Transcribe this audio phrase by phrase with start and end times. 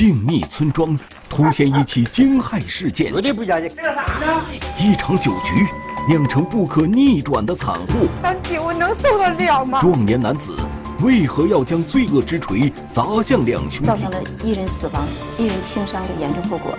[0.00, 0.98] 静谧村庄
[1.28, 3.68] 突现一起惊骇事件，绝对不相信。
[3.68, 4.42] 这是啥呢？
[4.78, 5.66] 一场酒局
[6.08, 8.08] 酿成不可逆转的惨祸。
[8.22, 9.78] 但酒能受得了吗？
[9.78, 10.56] 壮年男子
[11.02, 13.86] 为何要将罪恶之锤砸向两兄弟？
[13.88, 16.78] 造成了一人死亡、一人轻伤的严重后果。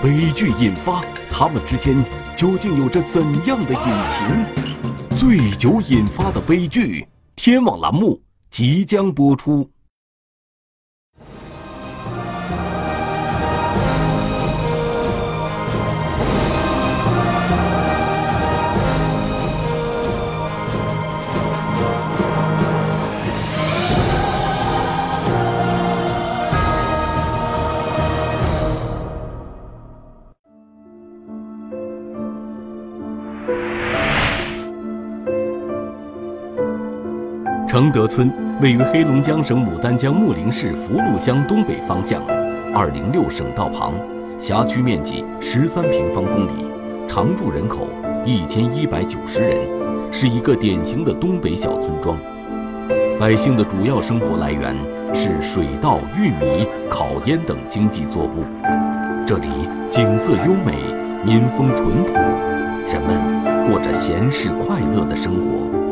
[0.00, 2.04] 悲剧引发，他们之间
[2.36, 5.18] 究竟有着怎样的隐情？
[5.18, 9.68] 醉酒引发的悲剧，天网栏目即将播出。
[37.74, 38.30] 承德村
[38.62, 42.22] 位于黑龙江省牡丹江木陵市福禄乡东北方向
[42.72, 43.94] ，206省道旁，
[44.38, 46.66] 辖区面积13平方公里，
[47.08, 47.88] 常住人口
[48.24, 49.58] 1190人，
[50.12, 52.16] 是一个典型的东北小村庄。
[53.18, 54.72] 百姓的主要生活来源
[55.12, 58.44] 是水稻、玉米、烤烟等经济作物。
[59.26, 59.48] 这里
[59.90, 60.76] 景色优美，
[61.24, 62.12] 民风淳朴，
[62.86, 65.83] 人们过着闲适快乐的生活。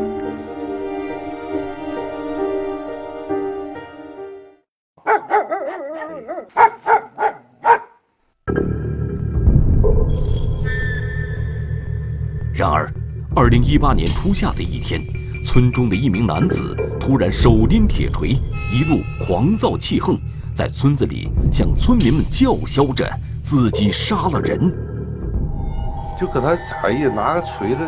[13.43, 15.01] 二零一八年初夏的一天，
[15.45, 18.39] 村中的一名男子突然手拎铁锤，
[18.71, 20.17] 一路狂躁气横，
[20.55, 23.05] 在村子里向村民们叫嚣着
[23.43, 24.73] 自己杀了人。
[26.17, 27.79] 就搁他哎呀，拿个锤子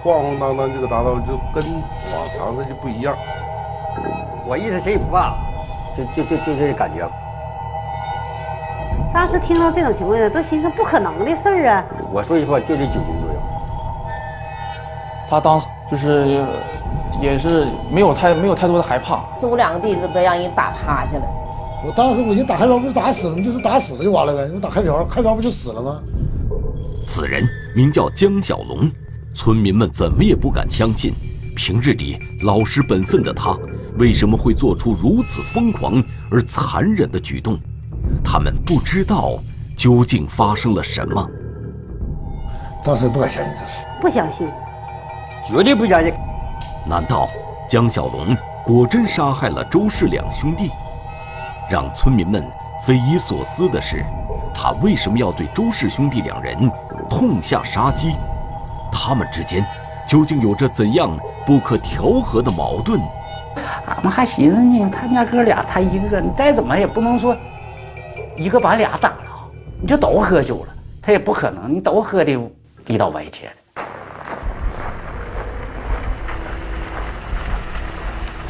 [0.00, 1.64] 晃晃荡荡这个大道，就跟
[2.14, 3.16] 往常的就不一样。
[4.46, 5.36] 我意思谁也不怕，
[5.96, 7.10] 就就就就这感觉。
[9.12, 11.84] 当时听到这种情况下，都寻思不可能的事儿啊。
[12.12, 13.29] 我说句话，就这酒精作用。
[15.30, 16.44] 他当时就是
[17.22, 21.24] 也是没有太没有太多的害怕，四五两个地都被让人打趴下了。
[21.86, 23.42] 我当时我寻思打开瓢不是打死了吗？
[23.42, 24.50] 就是打死了就完了呗。
[24.52, 26.02] 你打开瓢，开瓢不就死了吗？
[27.06, 28.90] 此人名叫江小龙，
[29.32, 31.14] 村民们怎么也不敢相信，
[31.56, 33.56] 平日里老实本分的他，
[33.98, 37.56] 为什么会做出如此疯狂而残忍的举动？
[38.24, 39.38] 他们不知道
[39.76, 41.30] 究竟发生了什么。
[42.84, 44.48] 当时不敢相信这事，不相信，
[45.42, 46.12] 绝对不相信。
[46.86, 47.28] 难道
[47.68, 50.70] 江小龙果真杀害了周氏两兄弟？
[51.70, 52.44] 让村民们
[52.82, 54.04] 匪夷所思的是，
[54.52, 56.70] 他为什么要对周氏兄弟两人
[57.08, 58.14] 痛下杀机？
[58.92, 59.64] 他们之间
[60.06, 63.00] 究竟有着怎样不可调和的矛盾？
[63.86, 67.36] 俺们还寻思呢，他家哥俩，他一个，你再怎么也不能说
[68.36, 69.48] 一个把俩打了，
[69.80, 72.32] 你就都喝酒了，他也不可能，你都喝的
[72.86, 73.52] 一刀歪切的。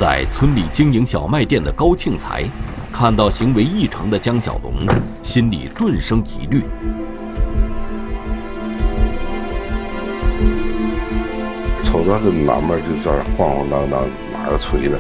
[0.01, 2.43] 在村里经营小卖店的高庆才，
[2.91, 4.73] 看到行为异常的江小龙，
[5.23, 6.63] 心里顿生疑虑。
[11.85, 14.01] 瞅着个南门就在那晃晃荡荡，
[14.33, 14.97] 拿个锤子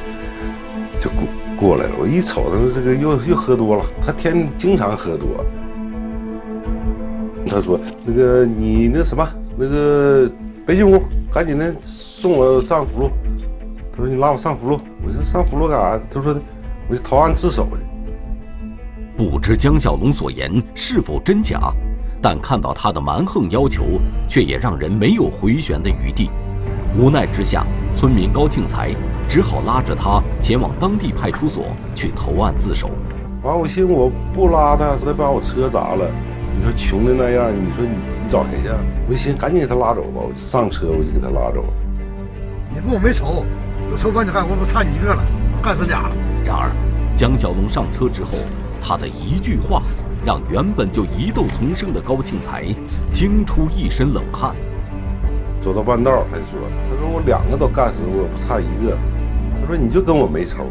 [1.00, 1.27] 就过
[1.59, 1.97] 过来了。
[1.99, 5.43] 我一瞅他这个又又喝多了，他天经常喝多。
[7.47, 10.31] 他说：“那个你那什么，那个
[10.67, 13.11] 别进屋，赶紧的送我上福禄。”
[13.93, 16.34] 他说：“你拉我上福禄。”我说：“上福禄干啥？”他说
[16.89, 17.87] ：“我就投案自首去。”
[19.17, 21.59] 不知江小龙所言是否真假，
[22.23, 26.31] 但看到他的蛮横要求，却也让人没有回旋的余地。
[26.99, 28.95] 无奈之下，村民高庆才
[29.29, 32.91] 只好拉着他前往当地派出所去投案自首。
[33.43, 36.11] 完，我寻思我不拉他，他把我车砸了。
[36.56, 38.69] 你说穷的那样，你说你你找谁去？
[39.06, 41.65] 我就寻思赶紧给他拉走吧，我就上车，我就给他拉走。
[42.75, 43.44] 你跟我没仇，
[43.90, 45.20] 有仇赶紧干，我不差你一个了，
[45.56, 46.16] 我干死俩了。
[46.44, 46.70] 然而，
[47.16, 48.31] 江小龙上车之后，
[48.81, 49.82] 他的一句话
[50.25, 52.64] 让原本就疑窦丛生的高庆才
[53.12, 54.54] 惊出一身冷汗。
[55.60, 58.96] 走到半道，他就说：“他说我两个都干死，我不差一个。
[59.60, 60.64] 他说你就跟我没仇，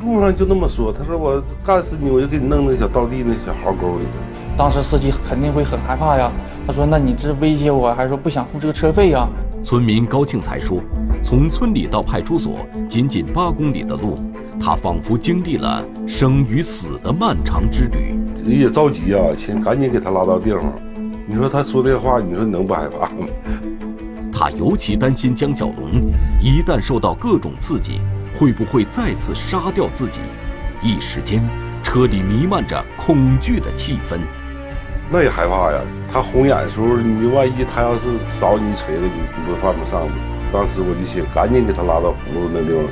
[0.00, 0.92] 路上就那么说。
[0.92, 4.12] 他说我干死你，我就给你弄那小道地那小壕沟里去。”
[4.56, 6.30] 当时司机肯定会很害怕呀。
[6.64, 9.28] 他说：“那你这威胁我，还是说不想付这个车费呀？”
[9.64, 10.78] 村民高庆才说
[11.22, 14.18] ：“从村里到派出所仅仅八公里的路，
[14.60, 18.18] 他仿佛经历了生与死的漫长之旅。
[18.44, 20.72] 也着急啊，先赶紧给他拉到地方。
[21.26, 23.26] 你说他说这话，你说你能不害怕吗？”
[24.34, 26.10] 他尤其担心江小龙
[26.40, 28.00] 一旦受到各种刺激，
[28.36, 30.22] 会不会再次杀掉自己？
[30.82, 31.48] 一时间，
[31.84, 34.18] 车里弥漫着恐惧的气氛。
[35.10, 35.78] 那也害怕呀！
[36.10, 40.14] 他红眼的时候，你万一他要是扫你一锤子，你你不犯不上吗？
[40.52, 42.84] 当时我就想，赶紧给他拉到葫芦那地方，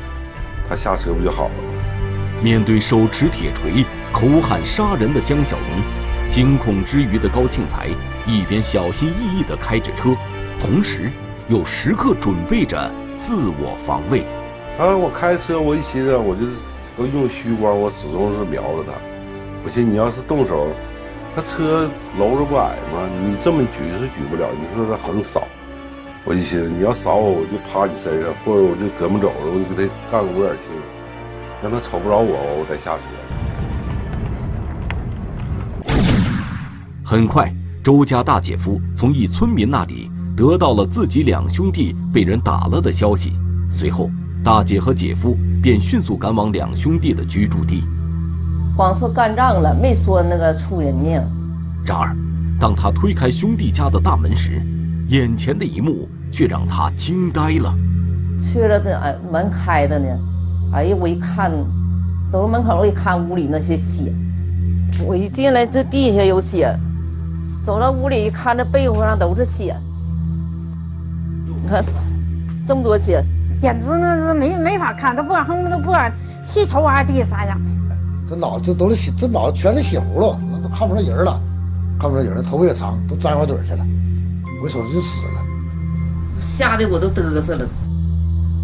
[0.67, 2.43] 他下车不就好了吗？
[2.43, 3.85] 面对手持铁锤、
[4.15, 7.89] 口喊杀人的江小龙，惊恐之余的高庆才
[8.27, 10.17] 一边小心翼翼地开着车，
[10.59, 11.11] 同时
[11.49, 14.25] 又时刻准备着自我防卫。
[14.79, 16.47] 啊我开车，我一寻思，我就
[16.97, 18.93] 都用虚光，我始终是瞄着他。
[19.63, 20.69] 我寻思，你要是动手，
[21.37, 23.07] 他车楼着不矮吗？
[23.23, 25.47] 你这么举是举不了，你说他横扫。
[26.27, 30.71] 我就寻思，你要扫我，我就趴你身上，或者我就胳膊肘了，我就给他干个捂眼青，
[31.63, 33.03] 让他瞅不着我，我再下车。
[37.03, 37.51] 很快，
[37.83, 43.33] 周家大姐夫从一村民那里得到了自己两兄弟被人打了的消息。
[43.71, 44.11] 随后，
[44.45, 47.83] 大姐和姐夫便迅速赶往两兄弟的居住地。
[48.77, 51.15] 光说干仗了，没说那个出人命。
[51.87, 52.15] 然而，
[52.61, 54.63] 当他推开兄弟家的大门时，
[55.11, 57.75] 眼前的一幕却让他惊呆了。
[58.39, 60.07] 去了的，哎，门开的呢。
[60.73, 61.51] 哎呀，我一看，
[62.29, 64.15] 走到门口，我一看屋里那些血，
[65.05, 66.73] 我一进来，这地下有血。
[67.61, 69.77] 走到屋里一看，这被窝上都是血。
[71.45, 71.85] 你看，
[72.65, 73.21] 这么多血，
[73.61, 77.61] 简直那是没没法看，都不敢哼，都不敢细瞅二弟啥样。
[78.29, 81.41] 这脑这都是血，这脑全是血葫芦，那都看不着人了，
[81.99, 83.85] 看不着人了，头发也长，都粘花腿去了。
[84.63, 85.43] 我一瞅就死了，
[86.39, 87.67] 吓得我都嘚瑟了。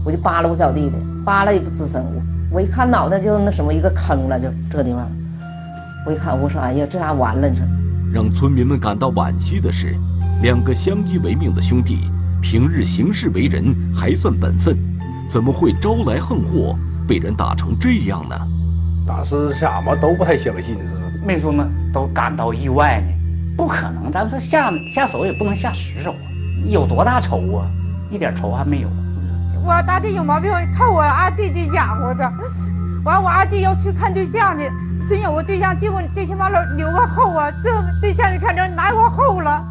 [0.05, 2.05] 我就扒拉我小弟弟，扒拉也不吱声。
[2.05, 5.11] 我我一看脑袋就那什么一个坑了，就这地方。
[6.07, 7.67] 我一看，我说哎呀，这下完了，你说。
[8.13, 9.97] 让村民们感到惋惜的是，
[10.43, 12.11] 两个相依为命的兄弟，
[12.41, 14.77] 平日行事为人还算本分，
[15.29, 16.79] 怎么会招来横祸，
[17.09, 18.37] 被人打成这样呢？
[19.07, 23.16] 当时下嘛都不太相信，是没说嘛，都感到意外呢。
[23.57, 26.27] 不可能，咱说下下手也不能下死手啊！
[26.67, 27.67] 有多大仇啊？
[28.11, 28.89] 一点仇还没有。
[29.65, 32.31] 我大弟有毛病，靠我二弟弟养活的。
[33.05, 34.71] 完，我二弟要去看对象去，
[35.09, 37.51] 真有个对象，结果最起码留留个后啊。
[37.63, 37.71] 这
[38.01, 39.65] 对象一看这哪有后了？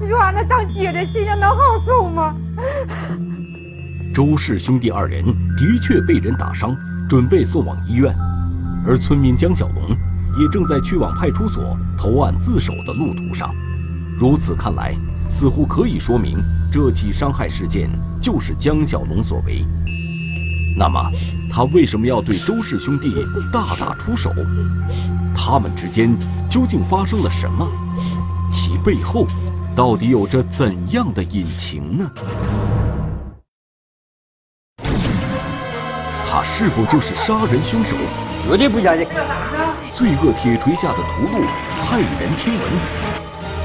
[0.00, 2.34] 你说俺那当姐的心情能好受吗？
[4.14, 5.24] 周氏兄弟二人
[5.56, 6.74] 的确被人打伤，
[7.08, 8.14] 准备送往医院，
[8.86, 9.96] 而村民江小龙
[10.38, 13.54] 也正在去往派出所投案自首的路途上。
[14.18, 14.96] 如此看来，
[15.28, 16.38] 似乎可以说明
[16.70, 17.90] 这起伤害事件
[18.20, 19.64] 就是江小龙所为。
[20.78, 21.00] 那么，
[21.50, 23.14] 他为什么要对周氏兄弟
[23.52, 24.30] 大打出手？
[25.34, 26.14] 他们之间
[26.48, 27.66] 究竟发生了什么？
[28.50, 29.26] 其背后
[29.74, 32.10] 到底有着怎样的隐情呢？
[36.28, 37.96] 他是否就是杀人凶手？
[38.38, 39.06] 绝对不相信。
[39.96, 41.42] 罪恶铁锤下的屠戮，
[41.82, 42.62] 骇人听闻。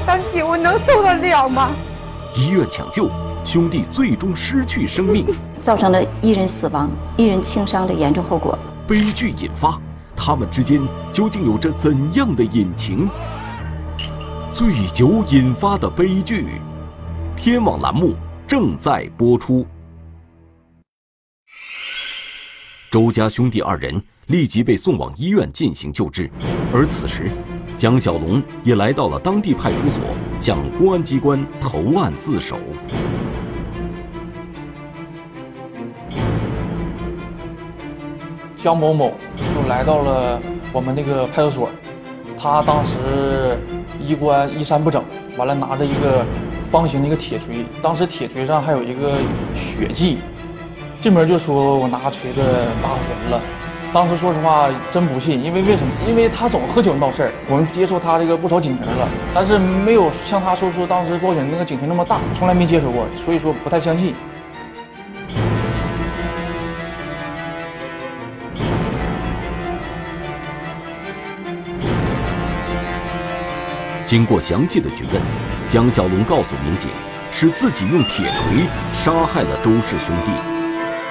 [0.06, 1.70] 当姐，我能受得了吗？
[2.34, 3.10] 医院抢救，
[3.44, 5.26] 兄弟最终失去生命，
[5.60, 8.58] 造成了一人死亡、一人轻伤的严重后果。
[8.88, 9.78] 悲剧引发，
[10.16, 10.80] 他们之间
[11.12, 13.10] 究竟有着怎样的隐情？
[14.54, 16.62] 醉酒引发的悲剧，
[17.36, 18.14] 天网栏目
[18.46, 19.66] 正在播出。
[22.90, 26.30] 周家兄弟二人立即被送往医院进行救治，
[26.72, 27.28] 而此时，
[27.76, 30.00] 江小龙也来到了当地派出所，
[30.38, 32.56] 向公安机关投案自首。
[38.56, 40.40] 江某某就来到了
[40.72, 41.68] 我们那个派出所，
[42.38, 43.58] 他当时
[44.00, 45.02] 衣冠衣衫不整，
[45.36, 46.24] 完了拿着一个
[46.62, 49.14] 方形的一个铁锤，当时铁锤上还有一个
[49.52, 50.18] 血迹。
[51.00, 52.40] 进门就说我拿锤子
[52.80, 53.40] 打死人了，
[53.92, 55.92] 当时说实话真不信，因为为什么？
[56.08, 64.14] 因为他总喝酒闹事儿，我们接触他这个不少警情了，但是没有像他说出当时报警那个警情那么大，从来没接触过，所以说不太相信。
[74.06, 75.20] 经过详细的询问，
[75.68, 76.90] 江小龙告诉民警，
[77.30, 80.32] 是自己用铁锤杀害了周氏兄弟。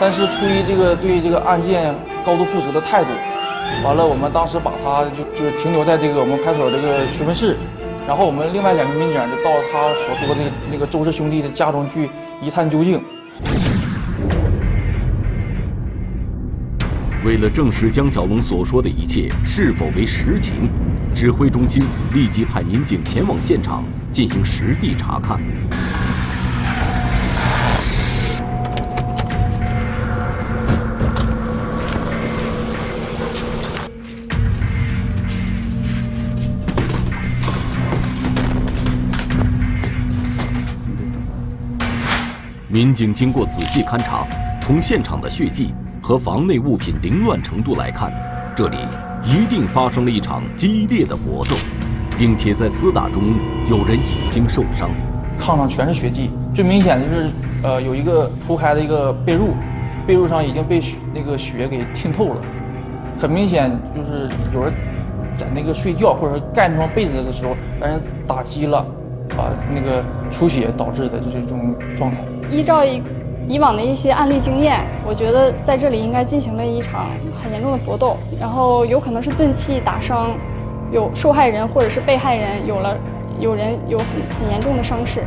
[0.01, 1.93] 但是出于这个对这个案件
[2.25, 3.09] 高度负责的态度，
[3.85, 7.55] 完了我们当时把他就就是停留在这个我们派出所这个询问室，
[8.07, 12.09] 然后我们另外两个民警就到他所说的那个那个周氏兄弟的家中去
[12.41, 12.99] 一探究竟。
[17.23, 20.67] 为了证实江小龙所说的一切是否为实情，
[21.13, 25.39] 指挥中心立即派民警前往现场进行实地查看。
[42.71, 44.25] 民警经过仔细勘查，
[44.61, 48.09] 从现场的血迹和房内物品凌乱程度来看，
[48.55, 48.77] 这里
[49.25, 51.57] 一定发生了一场激烈的搏斗，
[52.17, 53.35] 并且在厮打中
[53.69, 54.89] 有人已经受伤。
[55.37, 57.29] 炕上全是血迹，最明显的就是，
[57.61, 59.49] 呃，有一个铺开的一个被褥，
[60.07, 60.81] 被褥上已经被
[61.13, 62.41] 那个血给浸透了，
[63.17, 64.73] 很明显就是有人
[65.35, 68.77] 在那个睡觉或者盖那双被子的时候让人打击了，
[69.31, 72.23] 啊，那个出血导致的就是这种状态。
[72.51, 73.01] 依照以
[73.47, 77.07] 以往的一些案例经验，我觉得在这里应该进行了一场
[77.41, 80.31] 很严重的搏斗，然后有可能是钝器打伤，
[80.91, 82.97] 有受害人或者是被害人有了。
[83.39, 84.05] 有人有很
[84.39, 85.23] 很严重的伤势，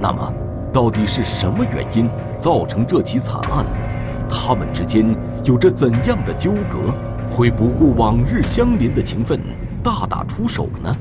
[0.00, 0.32] 那么，
[0.72, 3.64] 到底是什么原因造成这起惨案？
[4.28, 6.92] 他们之间有着怎样的纠葛？
[7.30, 9.38] 会不顾往日相邻的情分，
[9.84, 10.96] 大打出手呢？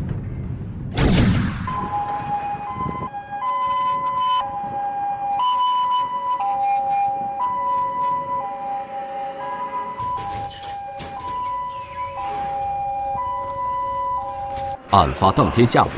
[14.94, 15.90] 案发当天下午。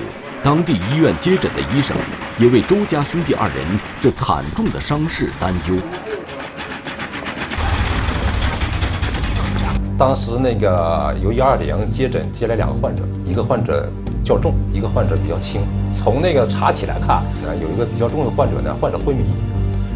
[0.41, 1.97] 当地医院接诊的医生
[2.39, 3.57] 也为周家兄弟二人
[3.99, 5.75] 这惨重的伤势担忧。
[9.97, 13.89] 当时那个由幺二零接诊接来两个患者，一个患者
[14.23, 15.61] 较重，一个患者比较轻。
[15.93, 17.21] 从那个查体来看，
[17.61, 19.25] 有一个比较重的患者呢，患者昏迷，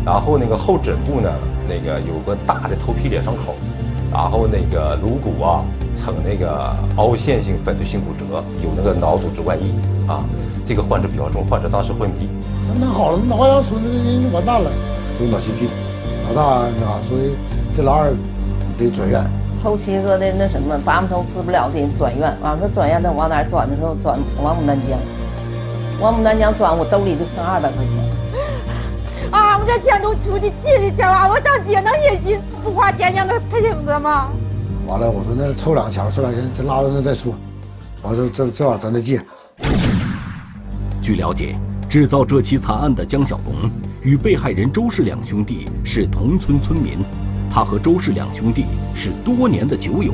[0.06, 1.32] 然后那个后枕部呢，
[1.70, 3.56] 那个有个大的头皮裂伤口，
[4.12, 5.64] 然后那个颅骨啊
[6.00, 9.74] 呈那个凹陷性粉碎性骨折，有那个脑组织外溢
[10.08, 10.24] 啊。
[10.64, 12.30] 这个患者比较重，患者当时昏迷。
[12.80, 14.72] 那好了，脑阳村的人就完蛋了，
[15.20, 15.68] 就脑气体。
[16.28, 17.36] 老大那啥，所以
[17.76, 18.14] 这老二
[18.78, 19.22] 得转院。
[19.62, 22.34] 后期说的那什么，拔不通治不了的转院。
[22.40, 24.98] 完了转院，那往哪转的时候，转往牡丹江。
[26.00, 27.94] 往牡丹江转，我兜里就剩二百块钱。
[29.32, 31.28] 啊，我这钱都出去借去钱啊！
[31.30, 34.30] 我当姐能忍心不花钱让他挺着吗？
[34.90, 37.36] 完了，我说那凑两钱，凑两钱，先拉到那再说。
[38.02, 39.22] 完了，这这玩意咱得借。
[41.00, 41.56] 据了解，
[41.88, 43.70] 制造这起惨案的江小龙
[44.02, 47.06] 与被害人周氏两兄弟是同村村民，
[47.54, 48.66] 他和周氏两兄弟
[48.96, 50.12] 是多年的酒友，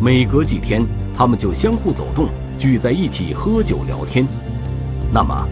[0.00, 0.82] 每隔几天
[1.14, 2.26] 他们就相互走动，
[2.58, 4.26] 聚在一起喝酒聊天。
[5.12, 5.46] 那么，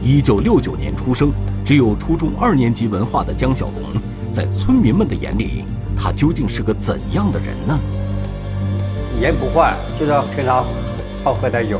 [0.00, 1.32] 一九六九年出生、
[1.64, 4.00] 只有初中二年级文化的江小龙，
[4.32, 5.64] 在村民们的眼里，
[6.02, 7.78] 他究竟是个怎样的人呢？
[9.20, 10.64] 人不坏，就是平常
[11.22, 11.78] 好喝点酒。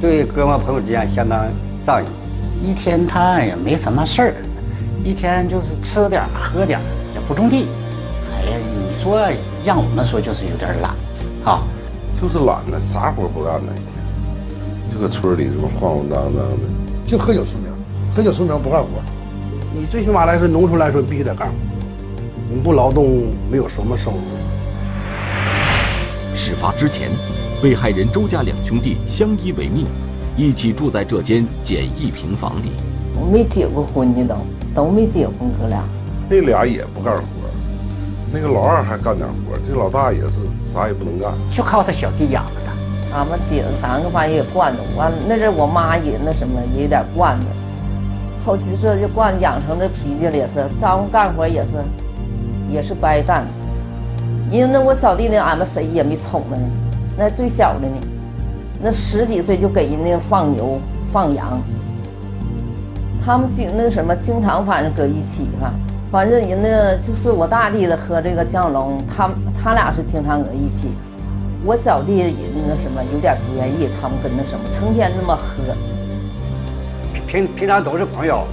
[0.00, 1.48] 对哥们朋友之间相当
[1.84, 2.06] 仗义，
[2.64, 4.34] 一天他也没什么事儿，
[5.02, 6.78] 一天就是吃点喝点，
[7.14, 7.66] 也不种地。
[8.32, 9.20] 哎呀，你说
[9.64, 10.94] 让我们说就是有点懒，
[11.44, 11.64] 啊，
[12.20, 13.72] 就是懒呢，啥活不干呢？
[13.74, 16.46] 一天就搁村里这么晃晃荡荡的，
[17.08, 17.66] 就喝酒出名，
[18.14, 18.88] 喝酒出名不干活。
[19.74, 21.54] 你最起码来说，农村来说必须得干活，
[22.54, 24.18] 你不劳动没有什么收入。
[26.36, 27.10] 事发之前。
[27.62, 29.86] 被害人周家两兄弟相依为命，
[30.36, 32.72] 一起住在这间简易平房里。
[33.14, 34.26] 我没结过婚呢，
[34.74, 35.84] 都都没结婚，哥俩。
[36.28, 37.22] 那俩也不干活，
[38.32, 43.16] 那个老二还干点活，这老大也是啥也不能干，就靠他小弟养着他。
[43.16, 47.46] 俺们姐三个反正也惯着，完那阵我妈也那什么也有点惯着，
[48.44, 51.76] 后期这就惯养成这脾气了，也是招呼干活也是，
[52.72, 53.46] 也是不爱干。
[54.50, 56.56] 因为那我小弟呢，俺们谁也没宠呢。
[57.16, 57.94] 那最小的呢，
[58.82, 60.78] 那十几岁就给人家放牛
[61.12, 61.60] 放羊，
[63.24, 65.72] 他们经那什么经常反正搁一起哈，
[66.10, 69.30] 反正人那就是我大弟子和这个江龙，他
[69.62, 70.88] 他俩是经常搁一起，
[71.64, 72.32] 我小弟也
[72.66, 75.74] 那什么有点不愿意，他们跟那什么成天那么喝，
[77.26, 78.44] 平平常都是朋友，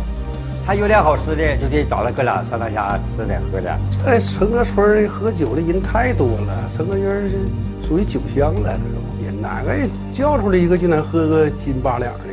[0.69, 3.75] 他有点好吃的就得找他哥俩上他家吃点喝点。
[4.05, 7.39] 在城个村喝酒的人太多了，城个人是。
[7.88, 9.73] 属于酒香了，这种人哪个
[10.13, 12.25] 叫出来一个就能喝个斤八两的？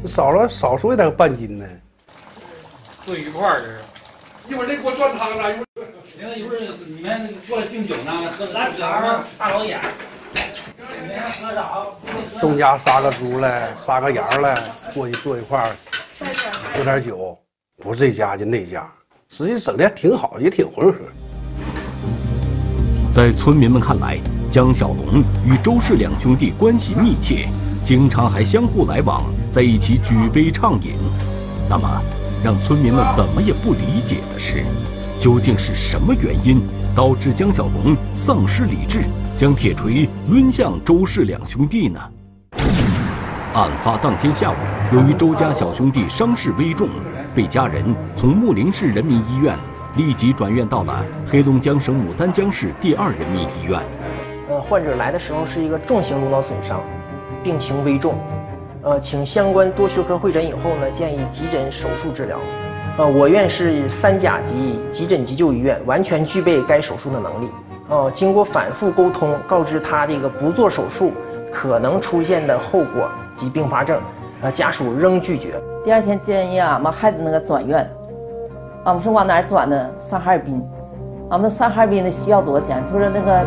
[0.00, 1.64] 这少了少说也得半斤呢。
[3.04, 3.78] 坐一块儿这是。
[4.46, 5.52] 一会儿得给我转汤了。
[5.52, 5.64] 一会
[6.30, 9.80] 儿一会儿你们过来敬酒呢，喝咱咱们大老远。
[10.36, 11.84] 喝啥？
[12.40, 14.54] 东家杀个猪了，杀个羊了，
[14.94, 15.68] 过去坐一块儿，
[16.74, 17.38] 喝点酒，
[17.82, 18.90] 不是这家就那家，
[19.28, 20.98] 实际整的还挺好，也挺浑和。
[23.12, 24.18] 在村民们看来。
[24.50, 27.48] 江小龙与周氏两兄弟关系密切，
[27.84, 30.94] 经常还相互来往，在一起举杯畅饮。
[31.68, 32.02] 那么，
[32.42, 34.64] 让村民们怎么也不理解的是，
[35.20, 36.60] 究竟是什么原因
[36.96, 39.02] 导致江小龙丧失理智，
[39.36, 42.00] 将铁锤抡向周氏两兄弟呢？
[43.52, 44.54] 案发当天下午，
[44.92, 46.88] 由于周家小兄弟伤势危重，
[47.34, 49.58] 被家人从木陵市人民医院
[49.96, 53.80] 立即转院到了黑龙江省牡丹江市第二人民医院。
[54.48, 56.80] 呃，患者来的时候是一个重型颅脑损伤，
[57.42, 58.14] 病情危重。
[58.82, 62.38] 呃，请相关多学科会诊以后呢，建议急诊手术治疗。
[62.98, 67.48] 呃，我院是三甲级急诊急救医院，完全具备该手术的能力。
[67.88, 71.12] 哦，经过反复沟通，告知他这个不做手术
[71.52, 73.08] 可能出现的后果
[73.40, 73.98] 及并发症，
[74.42, 75.54] 呃，家属仍拒绝。
[75.82, 77.90] 第二天建议俺们孩子那个转院，
[78.84, 79.90] 俺们说往哪儿转呢？
[79.98, 80.62] 上哈尔滨。
[81.30, 82.84] 俺们上哈尔滨的需要多少钱？
[82.84, 83.46] 他说那个，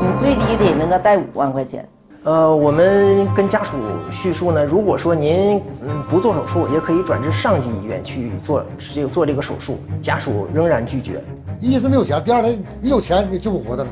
[0.00, 1.88] 你最低得那个带五万块钱。
[2.22, 3.76] 呃，我们跟家属
[4.12, 11.20] 叙述呢，如果说您嗯不做手术，也可以转至上级医院去做这个做这个手术，家属仍然拒绝。
[11.60, 12.48] 一是没有钱，第二呢，
[12.80, 13.88] 你有钱你救不活他了，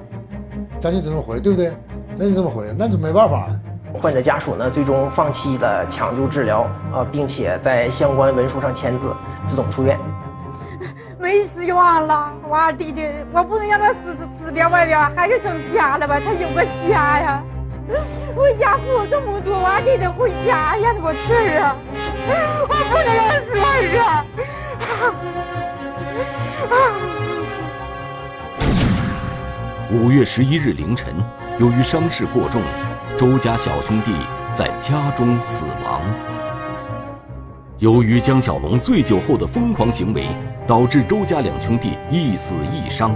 [0.81, 1.73] 咱就这么回来，对不对？
[2.17, 3.49] 咱就这么回来，那就没办法。
[3.95, 9.15] 患者家属呢，最终放弃了抢救治疗啊，并且在相关文书上签字，
[9.47, 9.99] 自动出院。
[11.19, 16.21] 没希望了，我二弟弟，我不能让他死死边外边，还是成家了吧？
[16.21, 17.43] 他有个家呀。
[18.35, 20.95] 我家付这么多，我还得回家呀！
[21.03, 21.77] 我去啊！
[22.67, 23.49] 我不能让他死
[23.99, 24.25] 啊！
[29.93, 31.15] 五月十一日凌晨，
[31.59, 32.63] 由于伤势过重，
[33.17, 34.11] 周家小兄弟
[34.55, 36.01] 在家中死亡。
[37.79, 40.27] 由于江小龙醉酒后的疯狂行为，
[40.67, 43.15] 导致周家两兄弟一死一伤。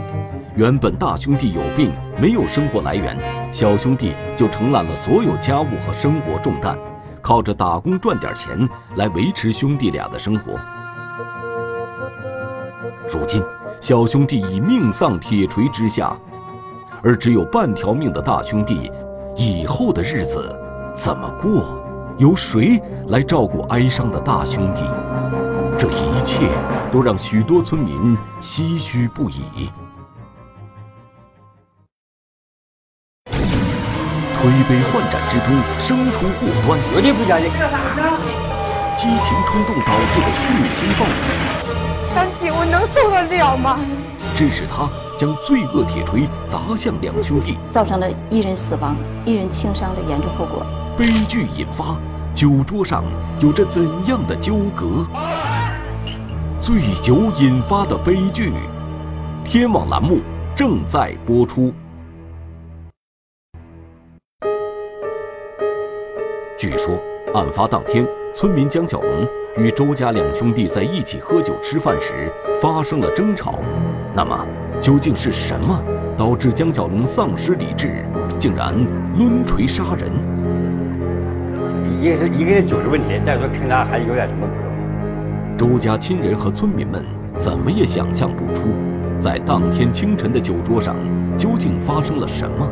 [0.55, 3.19] 原本大兄弟有病，没有生活来源，
[3.51, 6.79] 小兄弟就承揽了所有家务和生活重担，
[7.21, 10.53] 靠着打工赚点钱来维持兄弟俩的生活。
[13.13, 13.43] 如今，
[13.81, 16.17] 小兄弟已命丧铁锤之下，
[17.03, 18.93] 而只有半条命的大兄弟，
[19.39, 20.53] 以后的日子
[20.97, 21.81] 怎么过？
[22.19, 24.83] 由谁来照顾哀伤的大兄弟？
[25.79, 26.51] 这一切
[26.91, 29.71] 都让许多村民唏嘘不已。
[33.31, 37.49] 推杯换盏之中生出祸端，绝对不相信。
[38.97, 40.43] 激情冲动导致的血
[40.75, 41.31] 腥暴死，
[42.13, 43.79] 但姐我能受得了吗？
[44.39, 50.65] 致使他将罪恶铁锤砸向两兄弟，造成了一人死亡、一人轻伤的严重后果。
[50.97, 51.99] 悲剧引发，
[52.33, 53.03] 酒桌上
[53.41, 55.05] 有着怎样的纠葛？
[56.61, 58.53] 醉酒引发的悲剧，
[59.45, 60.21] 天网栏目
[60.55, 61.75] 正在播出。
[66.57, 66.95] 据说，
[67.35, 73.59] 案发当天，村民江小龙与周家两兄弟在一起喝酒吃饭时发生了争吵。
[74.15, 74.47] 那么，
[74.81, 75.81] 究竟是什么
[76.17, 78.05] 导致江小龙丧失理智，
[78.39, 78.75] 竟然
[79.17, 80.11] 抡锤杀人？
[82.01, 87.05] 一个是一个酒的问题，再说跟他还有点什么隔周家亲人和村民们
[87.39, 88.69] 怎么也想象不出，
[89.21, 90.97] 在当天清晨的酒桌上
[91.37, 92.69] 究竟发生了什么？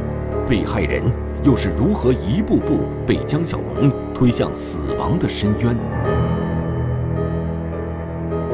[0.49, 1.03] 被害人。
[1.43, 5.77] 又是如何一步步被江小龙推向死亡的深渊？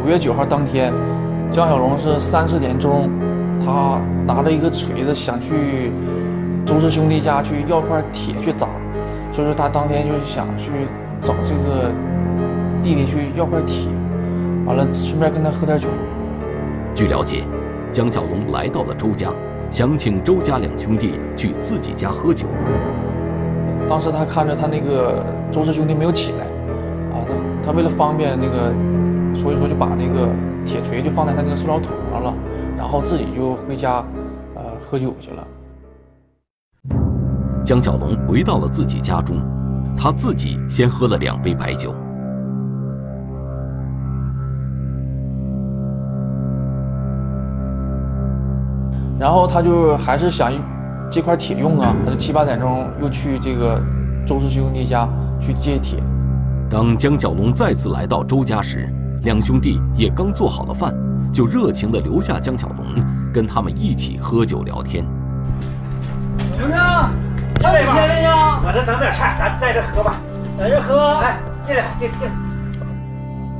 [0.04, 0.92] 五月九号当天，
[1.52, 3.10] 江小龙是三四点钟，
[3.62, 5.92] 他拿着一个锤子想去
[6.64, 8.66] 周氏兄弟家去要块铁去砸，
[9.30, 10.70] 所以说他当天就想去
[11.20, 11.92] 找这个
[12.82, 13.86] 弟弟去要块铁，
[14.64, 15.88] 完了顺便跟他喝点酒。
[16.94, 17.44] 据了解，
[17.92, 19.28] 江小龙来到了周家。
[19.70, 22.46] 想请周家两兄弟去自己家喝酒。
[23.88, 26.44] 当时他看着他那个周氏兄弟没有起来，
[27.14, 28.72] 啊，他他为了方便那个，
[29.34, 30.28] 所以说就把那个
[30.64, 32.35] 铁锤就放在他那个塑料桶上了，
[32.77, 34.05] 然后自己就回家，
[34.55, 35.46] 呃，喝酒去了。
[37.64, 39.37] 江小龙回到了自己家中，
[39.96, 41.94] 他自己先喝了两杯白酒。
[49.18, 50.53] 然后他就还是想
[51.09, 53.81] 这块铁用啊，他就七八点钟又去这个
[54.27, 55.09] 周氏兄弟家
[55.40, 56.03] 去借铁。
[56.68, 60.92] 当江小龙再次来到周家时，两兄弟也刚做好了饭，
[61.32, 65.04] 就热情地留下江小龙，跟他们一起喝酒聊天。
[66.58, 66.76] 兄弟，
[67.62, 68.30] 要点钱没有？
[68.64, 70.16] 我这整点菜，咱在这喝吧，
[70.58, 71.20] 在这喝。
[71.20, 72.28] 来，进来，进进。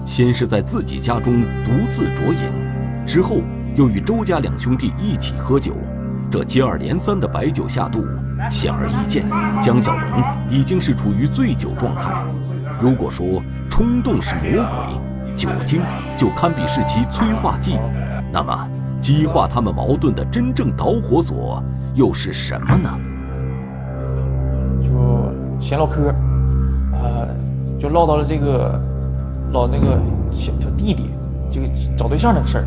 [0.05, 3.41] 先是在自己家中独自酌饮，之后。
[3.75, 5.73] 又与周家两兄弟一起喝酒，
[6.31, 8.05] 这接二连三的白酒下肚，
[8.51, 9.25] 显而易见，
[9.63, 12.13] 江小龙已经是处于醉酒状态。
[12.79, 15.01] 如果说冲动是魔鬼，
[15.35, 15.83] 酒精
[16.17, 17.79] 就堪比是其催化剂，
[18.33, 18.69] 那么
[19.01, 21.63] 激化他们矛盾的真正导火索
[21.95, 22.91] 又是什么呢？
[24.83, 26.15] 就闲唠嗑，
[26.93, 27.29] 呃，
[27.81, 28.81] 就唠到了这个
[29.53, 29.99] 老那个
[30.31, 31.11] 小小弟弟。
[31.51, 31.67] 这个
[31.97, 32.65] 找对象这个事儿。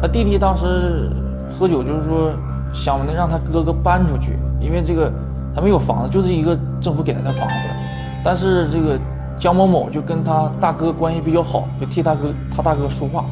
[0.00, 1.10] 他弟弟当时
[1.58, 2.30] 喝酒，就是说
[2.72, 5.12] 想让他哥哥搬出去，因为这个
[5.52, 7.54] 他没有房子，就是一个政府给他的房子。
[8.24, 8.96] 但是这个
[9.40, 13.24] 江某某就跟他大哥关系比较好，就替他哥他大哥说话，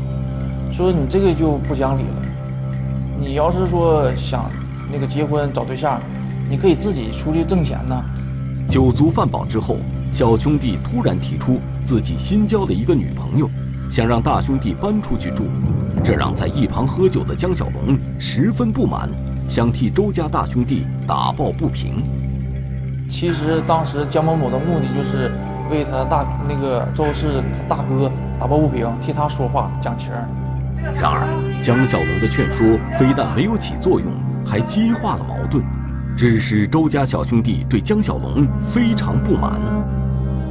[0.73, 2.23] 说你这个就不讲理了。
[3.21, 4.51] 你要是说想
[4.90, 6.01] 那个结婚找对象，
[6.49, 8.03] 你可以自己出去挣钱呢。
[8.71, 9.77] 酒足饭饱之后，
[10.11, 13.47] 小兄弟突然提出自己新交的一个女朋友，
[13.90, 15.44] 想让大兄弟搬出去住，
[16.03, 19.11] 这让在一旁喝酒的江小龙十分不满，
[19.47, 22.03] 想替周家大兄弟打抱不平。
[23.11, 25.31] 其实当时江某某的目的就是
[25.70, 30.12] 为他大那个周氏他大哥打抱不平，替他说话讲情。
[31.00, 31.26] 然而
[31.62, 32.66] 江小龙的劝说
[32.98, 34.09] 非但没有起作用，
[34.46, 35.62] 还激化了矛盾，
[36.16, 39.52] 致使周家小兄弟对江小龙非常不满。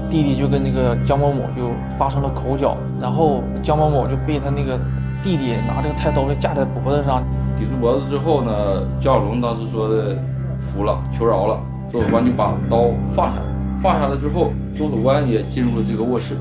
[0.09, 4.79] 弟弟就跟那个江某某就发生了口角，然后江某某就被他那个
[5.23, 7.23] 弟弟拿这个菜刀就架在脖子上，
[7.57, 8.51] 抵住脖子之后呢，
[9.01, 10.15] 江小龙当时说的
[10.61, 11.59] 服了，求饶了。
[11.89, 13.41] 周守官就把刀放下，
[13.81, 16.35] 放下了之后，周守官也进入了这个卧室。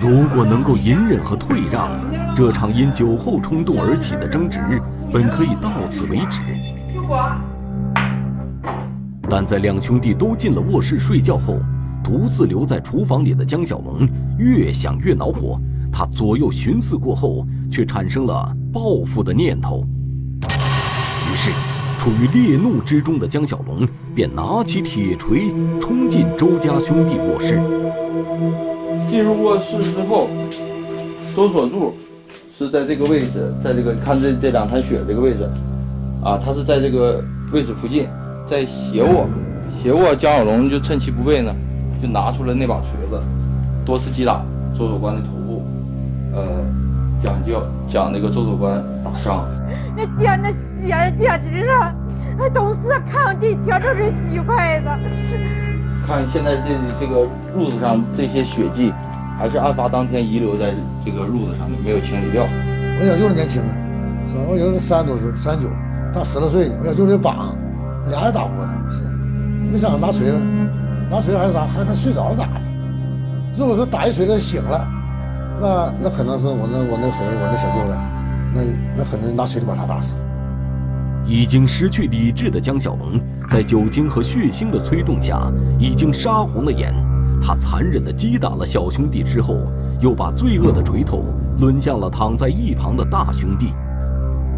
[0.00, 1.90] 如果能够隐忍和退让，
[2.36, 4.58] 这场因酒后冲动而起的争执
[5.12, 6.40] 本可以到此为止。
[9.30, 11.58] 但在两兄弟都进了卧室睡觉后，
[12.02, 15.58] 独自留在厨房里的江小龙越想越恼火。
[15.90, 19.86] 他左右寻思过后，却产生了报复的念头。
[21.32, 21.50] 于是。
[22.04, 27.58] 处于烈怒之中的江小龙便拿起铁锤冲进周家兄弟卧室。
[29.10, 30.28] 进入卧室之后，
[31.34, 31.94] 周锁柱
[32.58, 35.48] 是在这个位置，在这个看这这两滩血这个位置，
[36.22, 38.06] 啊，他是在这个位置附近，
[38.46, 39.26] 在斜卧，
[39.72, 41.56] 斜卧江小龙就趁其不备呢，
[42.02, 43.18] 就拿出了那把锤子，
[43.82, 44.44] 多次击打
[44.76, 45.62] 周守官的头部，
[46.34, 46.66] 呃，
[47.24, 49.46] 将将将那个周守官打伤。
[49.96, 51.94] 那天那血简直了，
[52.52, 54.86] 都是炕地，全都是血块子。
[56.06, 58.92] 看现在这这个褥子上这些血迹，
[59.38, 62.44] 还是案发当天遗留在这个褥子上面，没有清理掉。
[63.00, 63.72] 我小舅子年轻啊，
[64.28, 64.42] 是吧？
[64.46, 65.70] 我小舅子三十多岁，三十九，
[66.12, 66.76] 大十来岁呢。
[66.82, 67.56] 我小舅子膀，
[68.10, 69.08] 俩也打不过他，不是？
[69.72, 70.38] 没想到拿锤子，
[71.10, 71.64] 拿锤子还是啥？
[71.64, 72.60] 还是他睡着了打的。
[73.56, 74.86] 如果说打一锤子醒了，
[75.60, 77.96] 那那可能是我那我那谁，我那小舅子。
[78.54, 78.60] 那
[78.98, 80.14] 那可能拿锤子把他打死。
[81.26, 83.18] 已经失去理智的江小龙，
[83.50, 86.94] 在酒精和血腥的催动下，已经杀红了眼。
[87.42, 89.56] 他残忍地击打了小兄弟之后，
[90.00, 91.24] 又把罪恶的锤头
[91.60, 93.72] 抡向了躺在一旁的大兄弟。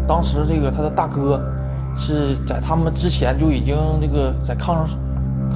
[0.07, 1.41] 当时这个他的大哥
[1.97, 4.87] 是在他们之前就已经这个在炕上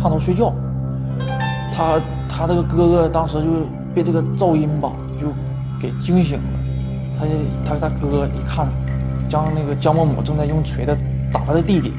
[0.01, 0.53] 炕头睡觉，
[1.73, 5.10] 他他这个哥哥当时就被这个噪音吧就
[5.81, 6.59] 给惊醒了。
[7.17, 7.25] 他
[7.65, 8.67] 他他哥哥一看，
[9.27, 10.97] 江那个江某某正在用锤子
[11.31, 11.93] 打他的弟弟，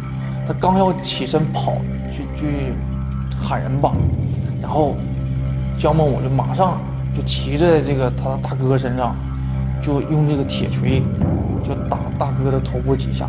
[0.47, 1.75] 他刚要起身跑
[2.13, 2.73] 去去
[3.37, 3.93] 喊人吧，
[4.61, 4.97] 然后
[5.79, 6.79] 江某某就马上
[7.17, 9.15] 就骑在这个他大哥身上，
[9.83, 11.03] 就用这个铁锤
[11.67, 13.29] 就打大哥的头部几下。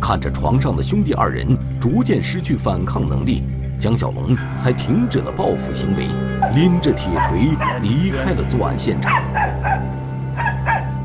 [0.00, 3.42] 看着床上的兄弟二人逐渐失去反抗能力，
[3.78, 6.06] 江小龙才停止了报复行为，
[6.54, 9.22] 拎着铁锤离开了作案现场。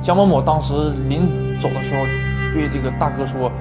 [0.01, 0.73] 江某某当时
[1.07, 1.21] 临
[1.59, 2.03] 走的时候，
[2.53, 3.51] 对这个大哥说：“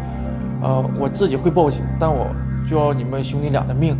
[0.62, 2.26] 呃，我自己会报警，但我
[2.66, 3.96] 就要你们兄弟俩的命。”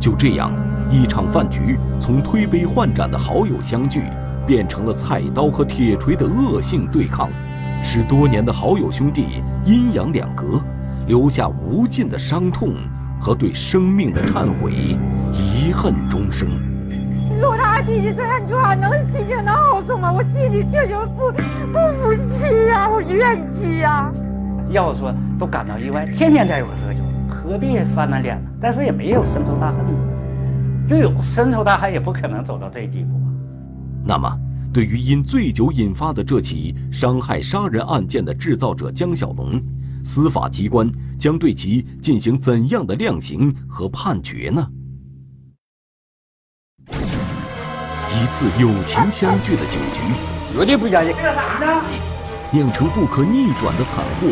[0.00, 0.50] 就这样，
[0.90, 4.02] 一场饭局从推杯换盏的好友相聚，
[4.44, 7.28] 变成了菜刀和铁锤的恶性对抗，
[7.80, 10.60] 使多年的好友兄弟阴阳两隔，
[11.06, 12.74] 留下无尽的伤痛
[13.20, 14.72] 和对生命的忏悔，
[15.32, 16.48] 遗恨终生。
[17.82, 20.12] 弟弟这样做，能心情能好受吗？
[20.12, 21.30] 我心里确实不
[21.72, 24.12] 不服气呀，我怨气呀。
[24.70, 28.50] 要说都感到意外，天天在一块喝酒，何必翻那脸呢？
[28.60, 29.78] 再说也没有深仇大恨，
[30.88, 33.26] 就有深仇大恨也不可能走到这地步吧。
[34.04, 34.30] 那么，
[34.72, 39.60] 对于因醉酒引发的这起伤害杀人案件的制造者江小龙，
[40.04, 44.66] 司法机关将对其进行怎样的量刑和判决呢？
[48.14, 50.00] 一次友情相聚的酒局，
[50.52, 51.14] 绝对不相信。
[52.50, 54.28] 酿成不可逆转的惨祸。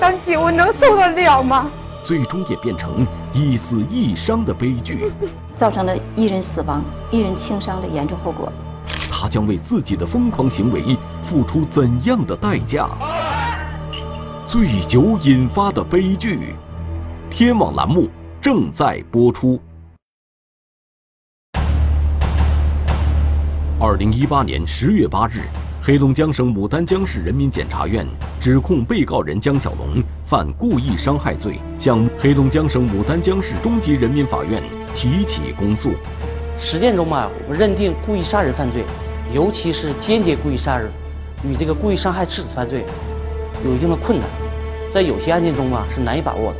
[0.00, 1.70] 但酒能受得了吗？
[2.02, 5.10] 最终演变成一死一伤的悲剧，
[5.54, 8.52] 造成了一人死亡、一人轻伤的严重后果。
[9.10, 12.88] 他将为自己的疯狂行为付出怎样的代价？
[14.46, 16.54] 醉酒引发的悲剧，
[17.30, 19.58] 天网栏目正在播出。
[23.86, 25.42] 二零一八年十月八日，
[25.82, 28.06] 黑龙江省牡丹江市人民检察院
[28.40, 34.62] 指控被告人江小龙犯故意伤害罪，向黑龙江省牡丹江市中级人民法院
[34.94, 35.90] 提起公诉。
[36.58, 38.84] 实践中嘛，我们认定故意杀人犯罪，
[39.34, 40.90] 尤其是间接故意杀人，
[41.46, 42.86] 与这个故意伤害致死犯罪
[43.66, 44.26] 有一定的困难，
[44.90, 46.58] 在有些案件中啊是难以把握的。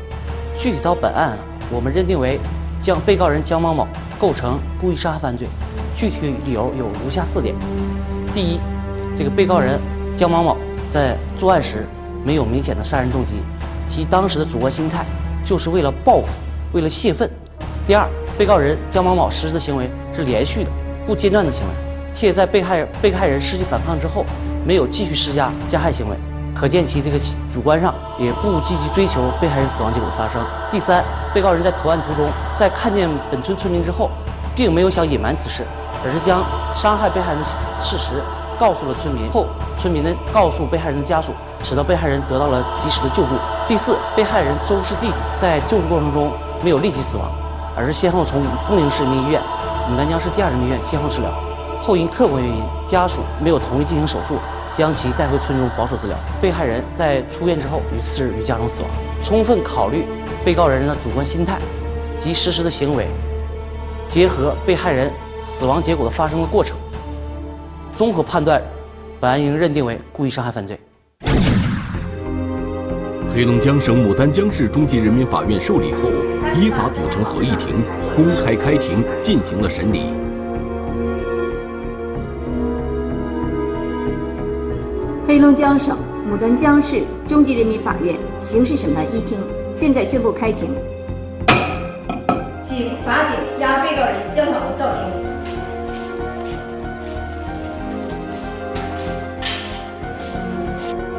[0.58, 1.38] 具体到本案，
[1.70, 2.38] 我们认定为
[2.84, 5.48] 将被告人江某某构成故意杀害犯罪，
[5.96, 7.54] 具体理由有如下四点：
[8.34, 8.60] 第一，
[9.16, 9.80] 这个被告人
[10.14, 10.58] 江某某
[10.90, 11.86] 在作案时
[12.26, 13.30] 没有明显的杀人动机，
[13.88, 15.02] 其当时的主观心态
[15.46, 16.36] 就是为了报复，
[16.74, 17.26] 为了泄愤；
[17.86, 20.70] 第二，被告人江某某实施的行为是连续的、
[21.06, 21.70] 不间断的行为，
[22.12, 24.26] 且在被害被害人失去反抗之后，
[24.62, 26.16] 没有继续施加加害行为。
[26.54, 27.18] 可见其这个
[27.52, 30.40] 主观上也不积极追求被害人死亡结果的发生。
[30.70, 31.02] 第三，
[31.34, 34.08] 被告人在投案途中，在看见本村村民之后，
[34.54, 35.66] 并没有想隐瞒此事，
[36.04, 37.44] 而是将伤害被害人的
[37.80, 38.12] 事实
[38.56, 39.28] 告诉了村民。
[39.32, 41.32] 后，村民呢告诉被害人的家属，
[41.64, 43.30] 使得被害人得到了及时的救助。
[43.66, 47.26] 第四，被害人周氏弟弟在救助过程中没有立即死亡，
[47.76, 48.40] 而是先后从
[48.70, 49.42] 穆宁市人民医院、
[49.90, 51.30] 牡丹江市第二人民医院先后治疗，
[51.82, 54.38] 后因客观原因，家属没有同意进行手术。
[54.76, 56.16] 将其带回村中保守治疗。
[56.40, 58.90] 被害人在出院之后于次日于家中死亡。
[59.22, 60.04] 充分考虑
[60.44, 61.58] 被告人的主观心态
[62.18, 63.06] 及实施的行为，
[64.08, 65.10] 结合被害人
[65.42, 66.76] 死亡结果的发生的过程，
[67.96, 68.60] 综合判断，
[69.18, 70.78] 本案应认定为故意伤害犯罪。
[73.34, 76.02] 黑龙江省牡丹江市中级人民法院受理后，
[76.54, 77.82] 依法组成合议庭，
[78.14, 80.23] 公开开庭进行了审理。
[85.34, 85.98] 黑龙江省
[86.30, 89.36] 牡丹江市中级人民法院刑事审判一厅
[89.74, 90.70] 现在宣布开庭，
[92.62, 95.02] 请法警押被告人江小龙到庭。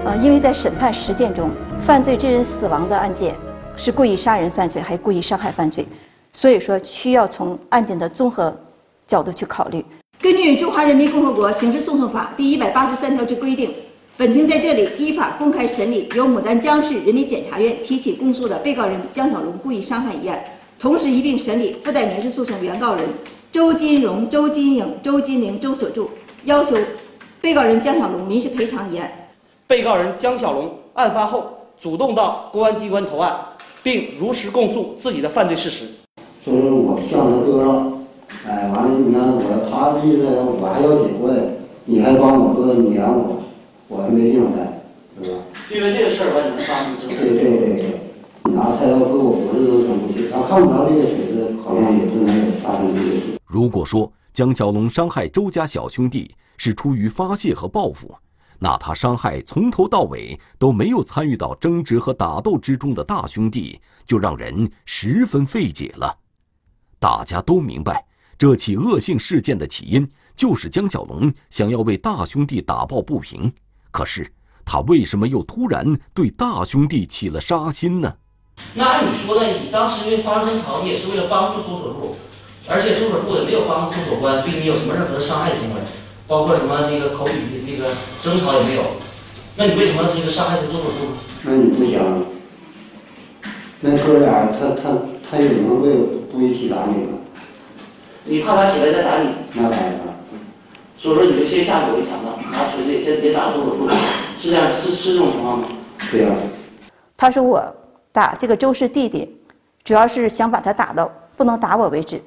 [0.05, 1.51] 呃，因为在审判实践中，
[1.81, 3.35] 犯罪致人死亡的案件
[3.75, 5.85] 是故意杀人犯罪还是故意伤害犯罪，
[6.31, 8.57] 所以说需要从案件的综合
[9.05, 9.85] 角度去考虑。
[10.21, 13.75] 根据《中华人民共和国刑事诉讼法》第一百八十三条之规定。
[14.17, 20.41] 本庭在这里依法公开审理由牡丹江市人民检察院提起公诉的被告人江小龙故意伤害一案，
[20.79, 23.03] 同时一并审理附带民事诉讼原告人
[23.51, 26.09] 周金荣、周金颖、周金玲、周所柱
[26.45, 26.77] 要求
[27.41, 29.11] 被告人江小龙民事赔偿一案。
[29.67, 33.35] 被告人江小龙案发后主动到公安机关投案，
[33.83, 35.87] 并如实供述自己的犯罪事实。
[36.45, 37.91] 就是我向他哥了，
[38.47, 43.34] 哎，完了，你看我，他的意思我还要结婚，你还帮我哥撵我。
[43.87, 44.81] 我还没地方待，
[45.23, 45.37] 是吧？
[45.71, 47.99] 因为这个事儿，把你们发生之后，对对对对，
[48.45, 53.39] 你拿菜刀割我脖子都伸不去，他看不着这个水子，好像也不能发生这个事。
[53.45, 58.13] 如果说江小龙伤害周家小兄弟是出于发泄和报复，
[58.57, 66.17] 那他伤害从头到尾都没有参与到争执和打斗之中的大兄弟，就让人十分费解了。
[66.99, 68.03] 大家都明白，
[68.37, 73.53] 这起恶性事件的起因就是江小龙想要为大兄弟打抱不平。
[73.95, 74.27] 可是，
[74.65, 78.13] 他为什么又突然对大兄弟起了杀心呢？
[78.73, 82.17] 那按你说的，你当时因为发生争吵，你也是为了帮助周所柱，
[82.67, 85.79] 而且周所柱也没有帮助周所官，对你有什么任何的伤害行为，
[86.27, 88.83] 包括什么那个口语那个争吵也没有。
[89.55, 91.15] 那你为什么这个伤害周所柱？
[91.43, 92.03] 那你不想？
[93.79, 94.91] 那哥俩他他
[95.23, 95.95] 他有能为
[96.29, 97.17] 不一起打你吗？
[98.25, 99.29] 你怕他起来再打你？
[99.53, 100.04] 那当然。
[101.05, 103.51] 所以说你就先下手为强了，拿锤子先别打
[104.41, 105.67] 是这样是是这种情况吗？
[106.09, 106.29] 对呀。
[107.15, 107.63] 他说我
[108.11, 109.37] 打这个周氏弟弟，
[109.83, 112.19] 主要是想把他打到不能打我为止。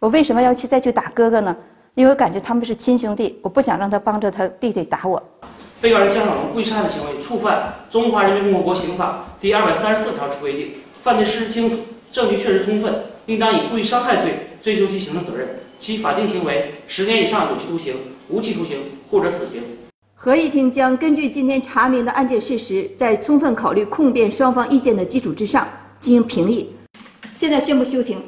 [0.00, 1.56] 我为什么要去再去打哥哥呢？
[1.94, 5.22] 因为我感觉他们是亲兄弟，我不想让他帮着他弟弟打我。
[5.80, 10.72] 被告人江小龙故意伤害的行为触犯《中华人民共和国刑法》第二百三十四条之规定，
[11.04, 11.78] 犯罪事实清楚，
[12.10, 12.92] 证据确实充分，
[13.26, 15.60] 应当以故意伤害罪追究其刑事责任。
[15.78, 17.94] 其法定行为十年以上有期徒刑。
[18.28, 18.78] 无期徒刑
[19.10, 19.62] 或者死刑。
[20.14, 26.70] 合议庭将根据今天查明的案件事实，在充分考虑控辩双方意见的基础之上进行评议。
[27.34, 28.22] 现在宣布休庭。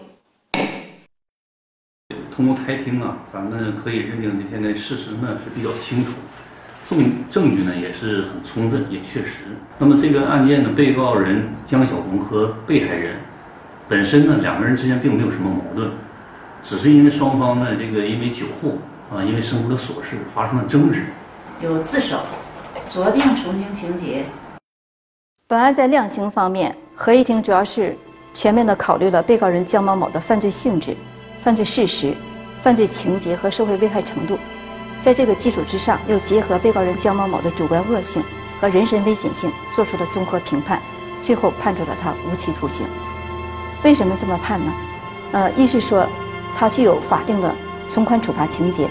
[2.30, 6.10] 通过开庭啊，咱们可以认定这现在事实呢是比较清楚，
[6.84, 9.44] 证证据呢也是很充分也确实。
[9.78, 13.16] 那么这个案件的被告人江小红和被害人
[13.88, 15.90] 本身呢两个人之间并没有什么矛盾，
[16.62, 18.72] 只是因为双方呢这个因为酒后。
[19.14, 21.06] 啊，因为生活的琐事发生了争执，
[21.60, 22.18] 有自首，
[22.88, 24.24] 酌定从轻情节。
[25.46, 27.96] 本案在量刑方面，合议庭主要是
[28.34, 30.96] 全面的考虑了被告人江某某的犯罪性质、
[31.40, 32.12] 犯罪事实、
[32.62, 34.36] 犯罪情节和社会危害程度，
[35.00, 38.24] 在这个基础之上，又结合被告人江某某的主观恶性
[38.60, 40.82] 和人身危险性，做出了综合评判，
[41.22, 42.84] 最后判处了他无期徒刑。
[43.84, 44.72] 为什么这么判呢？
[45.30, 46.04] 呃，一是说，
[46.56, 47.54] 他具有法定的
[47.88, 48.88] 从宽处罚情节，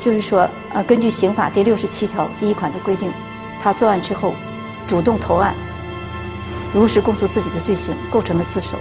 [0.00, 3.12] 就是说，呃，根据刑法第六十七条第一款的规定，
[3.62, 4.34] 他作案之后
[4.86, 5.54] 主动投案，
[6.72, 8.76] 如实供述自己的罪行，构成了自首，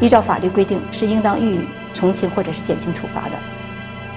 [0.00, 1.60] 依照法律规定是应当予以
[1.94, 3.38] 从轻或者是减轻处罚的。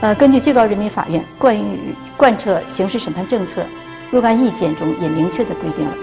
[0.01, 3.65] 呃，根据最高人民法院关于贯彻刑事审判政策
[4.11, 5.93] 若干意见中也明确的规定了，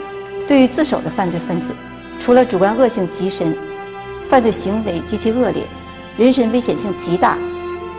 [0.47, 1.75] 对于自首的犯罪分子，
[2.19, 3.57] 除了主观恶性极深。
[4.29, 5.63] 犯罪行为极其恶劣，
[6.17, 7.39] 人身危险性极大，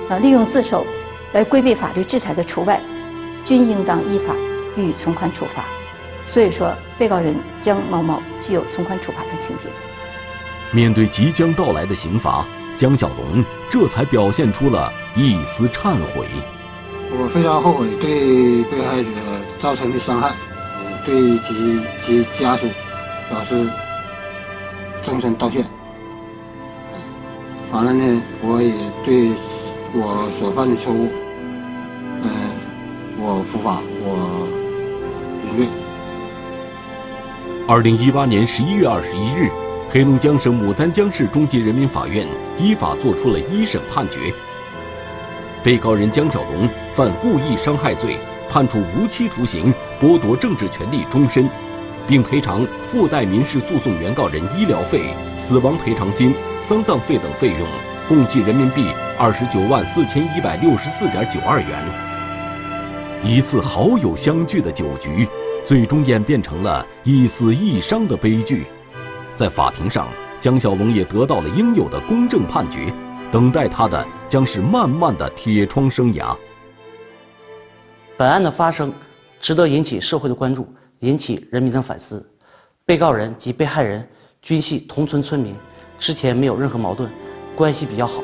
[0.09, 0.85] 呃，利用自首
[1.33, 2.81] 来规避法律制裁的除外，
[3.43, 4.33] 均应当依法
[4.75, 5.65] 予以从宽处罚。
[6.23, 9.67] 所以说，被告人姜某某具有从宽处罚的情节。
[10.71, 16.27] 面对即将到来的刑罚，姜小龙这才表现出了一丝忏悔。
[17.09, 19.09] 我非常后悔对被害者
[19.57, 20.35] 造成的伤害，
[21.05, 22.67] 对其其家属
[23.29, 23.69] 表示
[25.03, 25.65] 终身道歉。
[27.71, 28.73] 完了呢，我也
[29.05, 29.31] 对
[29.99, 31.09] 我所犯的错误，
[32.21, 32.29] 呃，
[33.17, 34.47] 我伏法，我
[35.43, 35.65] 认罪。
[37.67, 39.49] 二零一八年十一月二十一日，
[39.89, 42.27] 黑龙江省牡丹江市中级人民法院
[42.59, 44.31] 依法作出了一审判决，
[45.63, 51.49] 被告人江小龙犯故意伤害罪，判处无期徒刑，剥夺政治权利终身，
[52.07, 55.01] 并赔偿附带民事诉讼原告人医疗费、
[55.39, 56.35] 死亡赔偿金。
[56.61, 57.67] 丧葬费等费用
[58.09, 61.69] 共计人民币二十九万四千一百六十四点九二元。
[63.23, 65.27] 一次好友相聚的酒局，
[65.65, 68.67] 最终演变成了一死一伤的悲剧。
[69.35, 70.07] 在法庭上，
[70.39, 72.93] 江小龙也得到了应有的公正判决，
[73.31, 76.35] 等待他的将是漫漫的铁窗生涯。
[78.17, 78.93] 本案的发生，
[79.39, 82.23] 值得引起社会的关注，引起人民的反思。
[82.85, 84.07] 被告人及被害人
[84.43, 85.55] 均系同村村民。
[85.97, 87.09] 之前没有任何矛盾，
[87.55, 88.21] 关系比较好，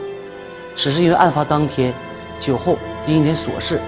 [0.76, 1.94] 只是因为案发当天
[2.40, 3.80] 酒后因一点琐事，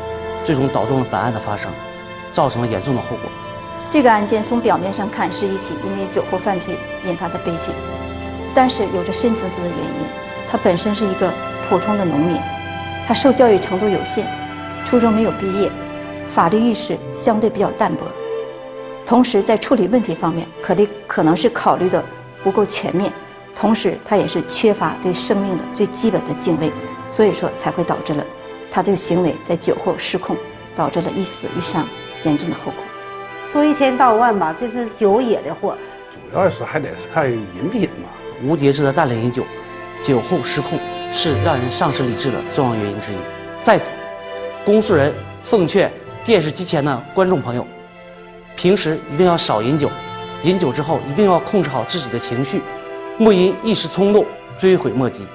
[0.43, 1.71] 最终导致了本案的发生，
[2.31, 3.29] 造成了严重的后果。
[3.89, 7.71] 这个案件从表面上看是一起因为酒后犯罪引发的悲剧，
[8.53, 10.25] 但是有着深层次的原因。
[10.47, 11.33] 他本身是一个
[11.67, 12.37] 普通的农民，
[13.07, 14.25] 他受教育程度有限，
[14.85, 15.71] 初中没有毕业，
[16.29, 18.05] 法律意识相对比较淡薄，
[19.05, 22.03] 同时在处理问题方面，可能可能是考虑的
[22.43, 23.11] 不够全面。
[23.55, 26.71] 同时，他也是缺乏对生命的最基本的敬畏，
[27.07, 28.25] 所以说才会导致了
[28.69, 30.35] 他这个行为在酒后失控，
[30.75, 31.87] 导致了一死一伤
[32.23, 32.73] 严重的后果。
[33.49, 35.77] 说一千道万吧，这是酒惹的祸。
[36.11, 38.09] 主要是还得是看饮品嘛。
[38.43, 39.45] 无节制的大量饮酒，
[40.01, 40.77] 酒后失控
[41.13, 43.15] 是让人丧失理智的重要原因之一。
[43.61, 43.93] 在此，
[44.65, 45.89] 公诉人奉劝
[46.25, 47.65] 电视机前的观众朋友，
[48.57, 49.89] 平时一定要少饮酒，
[50.43, 52.61] 饮酒之后一定要控制好自己的情绪。
[53.17, 54.25] 莫因一时冲动
[54.57, 55.25] 追悔莫及。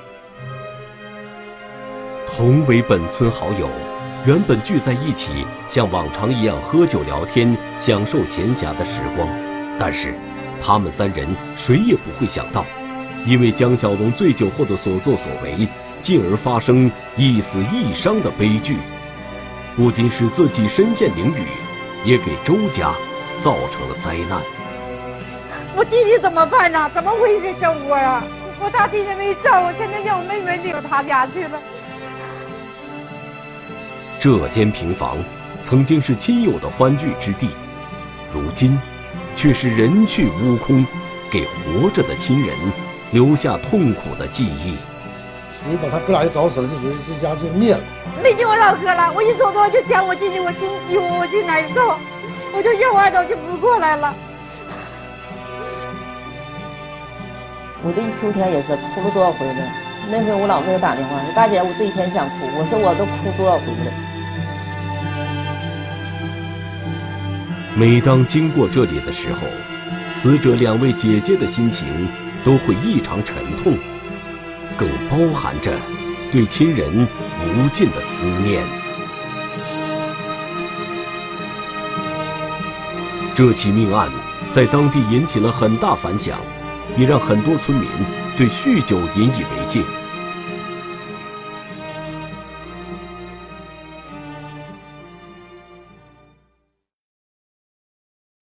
[2.27, 3.71] 同为本村好友，
[4.27, 9.27] 原本聚在一起，像往常一样喝酒聊天，享受闲暇的时光。
[9.79, 10.14] 但是，
[10.61, 12.66] 他们三人谁也不会想到，
[13.25, 15.66] 因为江小龙醉酒后的所作所为，
[16.03, 18.77] 进而发生一死一伤的悲剧。
[19.75, 21.47] 不仅使自己身陷囹圄，
[22.05, 22.93] 也给周家
[23.38, 24.38] 造成了灾难。
[25.77, 26.91] 我弟弟怎么办呢？
[26.93, 28.23] 怎么维持生活呀？
[28.63, 31.59] 我大弟弟没走，我现在让我妹妹领他家去了。
[34.19, 35.17] 这间平房
[35.63, 37.51] 曾经是亲友的欢聚之地，
[38.31, 38.79] 如今
[39.35, 40.85] 却是人去屋空，
[41.31, 42.55] 给活着的亲人
[43.13, 44.77] 留下痛苦的记忆。
[45.67, 47.81] 你把他哥俩一找死了，就属于这家就灭了。
[48.23, 51.99] 没见我老哥了，我一走动就想我弟弟，我心揪，我心难受，
[52.53, 54.14] 我就一会儿都就不过来了。
[57.83, 59.55] 我这一秋天也是哭了多少回了。
[60.11, 63.93] 那回我老妹给我打电话说：“大姐，我这一天想哭。”我说：“我都哭多少回了。”
[67.74, 69.41] 每当经过这里的时候，
[70.12, 72.09] 死者两位姐姐的心情
[72.45, 73.78] 都会异常沉痛，
[74.76, 75.72] 更包含着
[76.31, 77.09] 对亲人
[77.47, 78.62] 无尽的思念。
[83.35, 84.11] 这起命案
[84.51, 86.39] 在当地引起了很大反响。
[86.97, 87.88] 也让很多村民
[88.36, 89.82] 对酗酒引以为戒。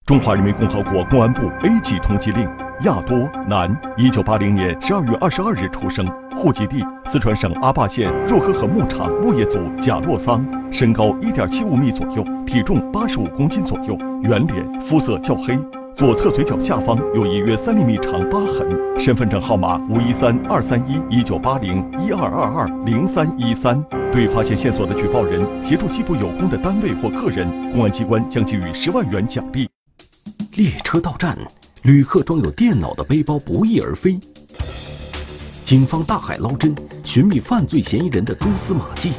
[0.05, 2.49] 中华人民共和国公安部 A 级通缉令：
[2.80, 10.42] 亚多，男，一九八零年十二月二十二日出生，户籍地四川省阿坝县若呵河牧场牧业组贾洛桑，
[10.72, 15.59] 身高一点七五米左右，体重八十五公斤左右，圆脸，肤色较黑，
[15.99, 18.68] 左侧嘴角下方有一约三厘米长疤痕，
[19.01, 23.84] 身份证号码五一三二三一一九八零一二二二零三一三。
[24.12, 29.68] 对发现线索的举报人，协助缉捕有功的单位或个人，公安机关将给予十万元奖励。
[30.53, 31.36] 列车到站，
[31.82, 34.20] 旅客装有电脑的背包不翼而飞。
[35.64, 39.14] 警方大海捞针，寻觅犯罪嫌疑人的蛛丝马迹。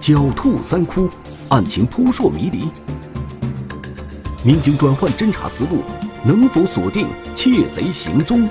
[0.00, 1.10] 狡兔三窟，
[1.50, 2.70] 案情扑朔迷离。
[4.46, 5.82] 民警转换侦查思路，
[6.22, 8.46] 能否锁定窃贼行踪？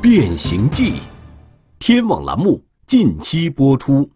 [0.00, 0.94] 变形记，
[1.78, 4.08] 天网栏目近期播出。